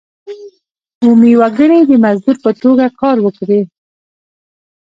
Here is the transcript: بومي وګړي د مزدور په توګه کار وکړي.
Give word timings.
بومي 0.99 1.33
وګړي 1.41 1.79
د 1.89 1.91
مزدور 2.03 2.37
په 2.43 2.51
توګه 2.61 2.85
کار 3.01 3.17
وکړي. 3.21 3.61